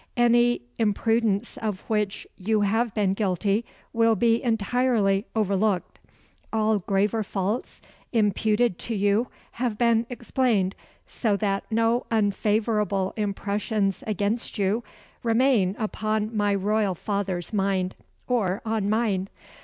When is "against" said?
14.07-14.57